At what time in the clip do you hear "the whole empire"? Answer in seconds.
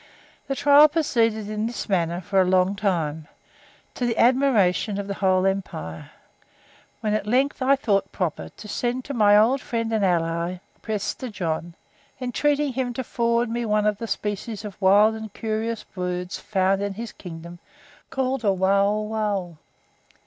5.07-6.09